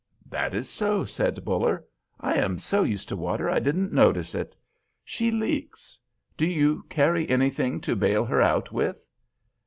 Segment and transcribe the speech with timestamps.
[0.25, 1.85] "That is so," said Buller.
[2.19, 4.55] "I am so used to water I didn't notice it.
[5.05, 5.99] She leaks.
[6.35, 9.05] Do you carry anything to bail her out with?"